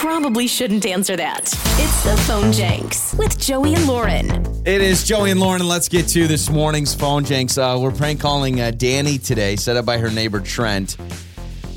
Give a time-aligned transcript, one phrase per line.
[0.00, 1.44] probably shouldn't answer that.
[1.78, 4.30] It's the phone Jenks with Joey and Lauren.
[4.66, 7.56] It is Joey and Lauren, and let's get to this morning's phone Jenks.
[7.56, 10.98] Uh, we're prank calling uh, Danny today, set up by her neighbor Trent.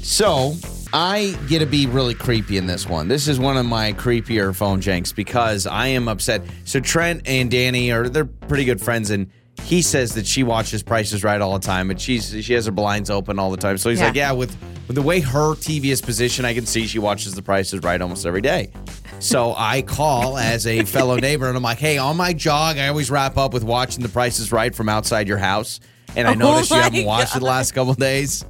[0.03, 0.53] So
[0.91, 3.07] I get to be really creepy in this one.
[3.07, 6.41] This is one of my creepier phone Jenks because I am upset.
[6.65, 9.31] So Trent and Danny are they're pretty good friends, and
[9.63, 12.65] he says that she watches Price is Right all the time, and she's she has
[12.65, 13.77] her blinds open all the time.
[13.77, 14.05] So he's Yeah.
[14.07, 14.55] like, yeah, with
[14.89, 17.81] with the way her TV is positioned, I can see she watches the Price is
[17.83, 18.71] Right almost every day.
[19.19, 22.87] So I call as a fellow neighbor, and I'm like, hey, on my jog, I
[22.87, 25.79] always wrap up with watching the Price is Right from outside your house,
[26.15, 28.43] and I Oh noticed you haven't watched it the last couple days.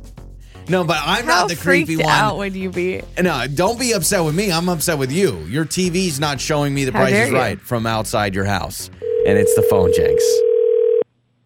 [0.70, 2.16] No, but I'm How not the creepy freaked one.
[2.16, 3.02] out would you be?
[3.22, 4.50] No, don't be upset with me.
[4.50, 5.40] I'm upset with you.
[5.40, 7.36] Your TV's not showing me the How price is you.
[7.36, 8.90] right from outside your house.
[9.28, 10.24] And it's the phone Jenks.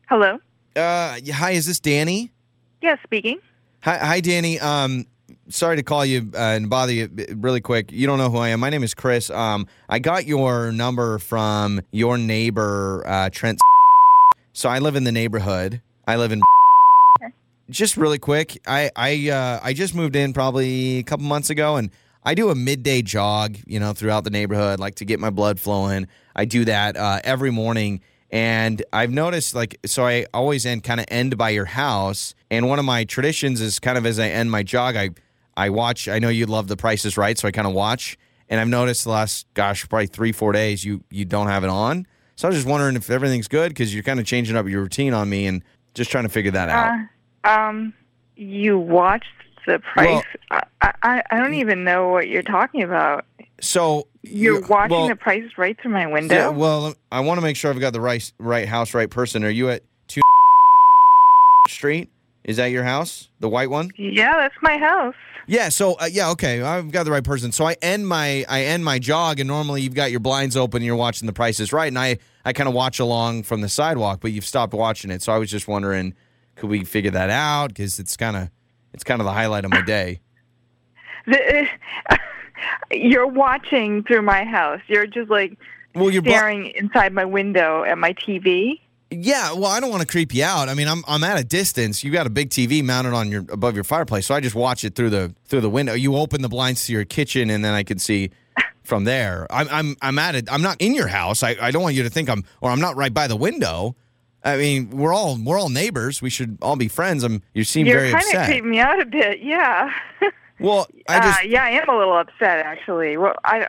[0.08, 0.38] Hello.
[0.76, 2.32] Uh hi, is this Danny?
[2.82, 3.40] Yes, speaking.
[3.84, 4.62] Hi hi Danny.
[4.62, 5.06] Um
[5.50, 7.92] sorry to call you uh, and bother you really quick.
[7.92, 8.62] You don't know who I am.
[8.62, 9.30] My name is Chris.
[9.30, 13.60] Um I got your number from your neighbor uh Trent.
[14.54, 15.82] So I live in the neighborhood.
[16.08, 16.42] I live in
[17.70, 21.76] just really quick, I I uh, I just moved in probably a couple months ago,
[21.76, 21.90] and
[22.24, 25.60] I do a midday jog, you know, throughout the neighborhood, like to get my blood
[25.60, 26.08] flowing.
[26.36, 28.02] I do that uh, every morning,
[28.34, 32.68] and I've noticed like so I always end kind of end by your house, and
[32.68, 35.12] one of my traditions is kind of as I end my jog, I
[35.56, 36.08] I watch.
[36.08, 38.18] I know you love The Price is Right, so I kind of watch,
[38.50, 41.70] and I've noticed the last gosh probably three four days you you don't have it
[41.70, 42.08] on.
[42.36, 44.82] So I was just wondering if everything's good because you're kind of changing up your
[44.82, 47.08] routine on me, and just trying to figure that out.
[47.44, 47.94] Uh, um,
[48.36, 49.28] you watched
[49.68, 50.24] the price.
[50.50, 53.26] I, I I don't even know what you're talking about.
[53.62, 56.36] So You're you- watching well, the price right through my window.
[56.36, 59.44] Yeah, well, I want to make sure I've got the right right house, right person.
[59.44, 60.22] Are you at two
[61.68, 62.10] Street?
[62.44, 63.90] Is that your house, the white one?
[63.98, 65.16] yeah, that's my house.
[65.48, 65.70] Yeah.
[65.70, 67.52] So uh, yeah, okay, I've got the right person.
[67.54, 70.78] So I end my I end my jog, and normally you've got your blinds open,
[70.78, 73.62] and you're watching The Price is Right, and I I kind of watch along from
[73.62, 75.22] the sidewalk, but you've stopped watching it.
[75.22, 76.14] So I was just wondering,
[76.56, 77.70] could we figure that out?
[77.70, 78.50] Because it's kind of
[78.94, 80.20] it's kind of the highlight of my day.
[81.26, 81.68] The,
[82.92, 84.82] you're watching through my house.
[84.88, 85.58] You're just like
[85.96, 88.80] Well, you're staring inside my window at my TV.
[89.12, 90.70] Yeah, well, I don't want to creep you out.
[90.70, 92.04] I mean, I'm I'm at a distance.
[92.04, 94.84] You got a big TV mounted on your above your fireplace, so I just watch
[94.84, 95.94] it through the through the window.
[95.94, 98.32] You open the blinds to your kitchen, and then I can see
[98.84, 99.46] from there.
[99.52, 100.52] I'm I'm I'm at it.
[100.52, 101.44] I'm not in your house.
[101.44, 103.96] I, I don't want you to think I'm or I'm not right by the window.
[104.44, 106.22] I mean, we're all we're all neighbors.
[106.22, 107.24] We should all be friends.
[107.24, 107.42] I'm.
[107.54, 108.48] You seem You're very kind of upset.
[108.48, 109.42] creeping me out a bit.
[109.42, 109.92] Yeah.
[110.60, 113.18] Well, I just uh, yeah, I am a little upset actually.
[113.18, 113.68] Well, I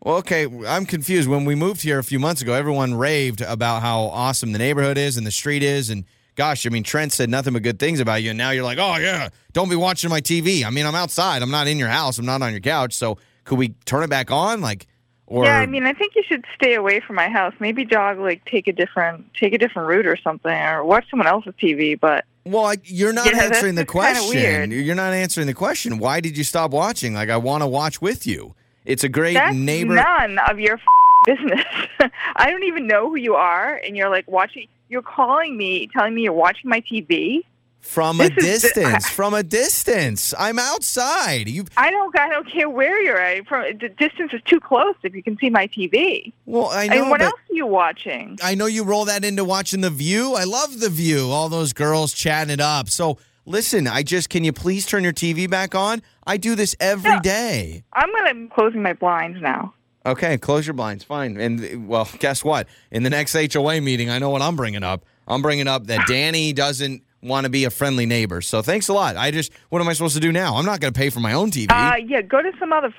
[0.00, 1.28] Well, okay, I'm confused.
[1.28, 4.98] When we moved here a few months ago, everyone raved about how awesome the neighborhood
[4.98, 5.90] is and the street is.
[5.90, 8.30] And gosh, I mean, Trent said nothing but good things about you.
[8.30, 10.64] And now you're like, oh, yeah, don't be watching my TV.
[10.64, 11.42] I mean, I'm outside.
[11.42, 12.18] I'm not in your house.
[12.18, 12.94] I'm not on your couch.
[12.94, 14.60] So could we turn it back on?
[14.60, 14.86] Like,
[15.26, 17.54] or yeah, I mean, I think you should stay away from my house.
[17.58, 21.26] Maybe jog, like take a different take a different route or something, or watch someone
[21.26, 21.98] else's TV.
[21.98, 24.70] But well, I, you're not Yeah, answering the question.
[24.70, 25.98] You're not answering the question.
[25.98, 27.14] Why did you stop watching?
[27.14, 28.54] Like, I want to watch with you.
[28.84, 29.94] It's a great that's neighbor.
[29.94, 30.78] none of your
[31.24, 31.64] business.
[32.36, 34.68] I don't even know who you are, and you're like watching.
[34.88, 37.44] You're calling me, telling me you're watching my TV.
[37.84, 39.08] From a This is the- distance.
[39.10, 40.34] from a distance.
[40.38, 41.48] I'm outside.
[41.48, 42.18] You I don't.
[42.18, 43.46] I don't care where you're at.
[43.46, 44.94] From the distance is too close.
[45.02, 46.32] If you can see my TV.
[46.46, 48.38] well, I know, mean, what else are you watching?
[48.42, 50.34] I know you roll that into watching The View.
[50.34, 51.28] I love The View.
[51.30, 52.88] All those girls chatting it up.
[52.88, 56.02] So listen, I just can you please turn your TV back on?
[56.26, 57.20] I do this every No.
[57.20, 57.84] day.
[57.92, 59.74] I'm gonna be closing my blinds now.
[60.06, 61.02] Okay, close your blinds.
[61.04, 61.38] Fine.
[61.38, 62.66] And well, guess what?
[62.90, 65.04] In the next HOA meeting, I know what I'm bringing up.
[65.26, 68.40] I'm bringing up that Danny doesn't want to be a friendly neighbor.
[68.40, 69.16] So thanks a lot.
[69.16, 70.56] I just, what am I supposed to do now?
[70.56, 71.70] I'm not going to pay for my own TV.
[71.70, 72.92] Uh, yeah, go to some other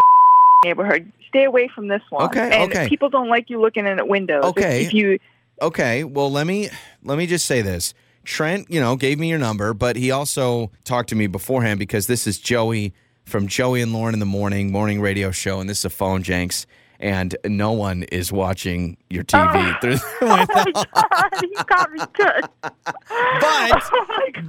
[0.63, 1.11] neighborhood.
[1.29, 2.25] Stay away from this one.
[2.25, 2.89] Okay, And okay.
[2.89, 4.43] people don't like you looking in at windows.
[4.45, 4.85] Okay.
[4.85, 5.19] If you,
[5.61, 6.69] Okay, well let me
[7.03, 7.93] let me just say this.
[8.23, 12.07] Trent, you know, gave me your number, but he also talked to me beforehand because
[12.07, 12.93] this is Joey
[13.23, 16.23] from Joey and Lauren in the morning morning radio show, and this is a phone
[16.23, 16.65] Jenks,
[16.99, 21.99] and no one is watching your TV through the oh my god, you got me
[22.13, 22.49] good.
[22.61, 24.04] But oh.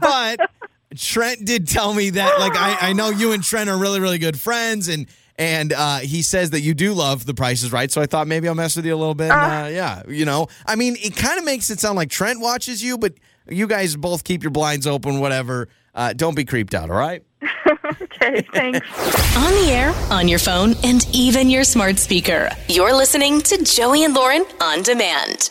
[0.06, 0.50] But
[0.96, 4.18] Trent did tell me that like I, I know you and Trent are really really
[4.18, 5.06] good friends and
[5.38, 8.26] and uh, he says that you do love the price is right so I thought
[8.26, 10.96] maybe I'll mess with you a little bit and, uh, yeah you know I mean
[10.98, 13.14] it kind of makes it sound like Trent watches you but
[13.48, 17.22] you guys both keep your blinds open whatever uh, don't be creeped out all right
[18.02, 19.36] okay, thanks.
[19.36, 22.50] On the air, on your phone, and even your smart speaker.
[22.68, 25.50] You're listening to Joey and Lauren on demand.